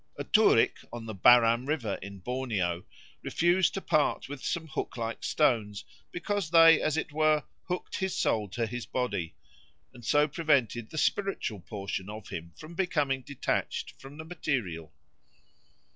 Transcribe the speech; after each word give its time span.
A 0.17 0.23
Turik 0.23 0.79
on 0.91 1.05
the 1.05 1.13
Baram 1.13 1.67
River, 1.67 1.99
in 2.01 2.21
Borneo, 2.21 2.85
refused 3.21 3.75
to 3.75 3.81
part 3.81 4.27
with 4.27 4.43
some 4.43 4.65
hook 4.65 4.97
like 4.97 5.23
stones, 5.23 5.85
because 6.11 6.49
they, 6.49 6.81
as 6.81 6.97
it 6.97 7.11
were, 7.11 7.43
hooked 7.67 7.97
his 7.97 8.17
soul 8.17 8.49
to 8.49 8.65
his 8.65 8.87
body, 8.87 9.35
and 9.93 10.03
so 10.03 10.27
prevented 10.27 10.89
the 10.89 10.97
spiritual 10.97 11.59
portion 11.59 12.09
of 12.09 12.29
him 12.29 12.51
from 12.57 12.73
becoming 12.73 13.21
detached 13.21 13.93
from 14.01 14.17
the 14.17 14.25
material. 14.25 14.91